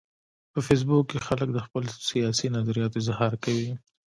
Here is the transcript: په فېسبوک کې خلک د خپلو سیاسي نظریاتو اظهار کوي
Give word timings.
په 0.51 0.59
فېسبوک 0.67 1.05
کې 1.09 1.19
خلک 1.27 1.49
د 1.53 1.57
خپلو 1.65 1.89
سیاسي 2.09 2.47
نظریاتو 2.57 2.97
اظهار 3.03 3.33
کوي 3.43 3.71